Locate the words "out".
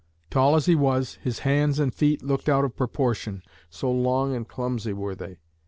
2.49-2.65